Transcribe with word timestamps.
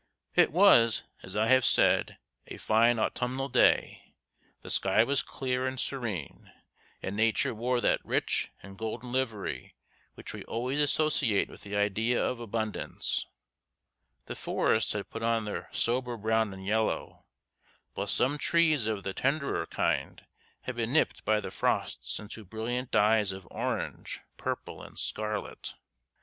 It 0.33 0.51
was, 0.51 1.03
as 1.21 1.35
I 1.35 1.45
have 1.49 1.63
said, 1.63 2.17
a 2.47 2.57
fine 2.57 2.97
autumnal 2.97 3.49
day, 3.49 4.15
the 4.63 4.71
sky 4.71 5.03
was 5.03 5.21
clear 5.21 5.67
and 5.67 5.79
serene, 5.79 6.51
and 7.03 7.15
Nature 7.15 7.53
wore 7.53 7.79
that 7.81 8.03
rich 8.03 8.49
and 8.63 8.79
golden 8.79 9.11
livery 9.11 9.75
which 10.15 10.33
we 10.33 10.43
always 10.45 10.81
associate 10.81 11.49
with 11.49 11.61
the 11.61 11.75
idea 11.75 12.19
of 12.19 12.39
abundance. 12.39 13.27
The 14.25 14.35
forests 14.35 14.93
had 14.93 15.11
put 15.11 15.21
on 15.21 15.45
their 15.45 15.69
sober 15.71 16.17
brown 16.17 16.51
and 16.51 16.65
yellow, 16.65 17.25
while 17.93 18.07
some 18.07 18.39
trees 18.39 18.87
of 18.87 19.03
the 19.03 19.13
tenderer 19.13 19.67
kind 19.67 20.25
had 20.61 20.75
been 20.77 20.93
nipped 20.93 21.23
by 21.25 21.39
the 21.39 21.51
frosts 21.51 22.17
into 22.17 22.43
brilliant 22.43 22.89
dyes 22.89 23.31
of 23.31 23.47
orange, 23.51 24.19
purple, 24.35 24.81
and 24.81 24.97
scarlet. 24.97 25.75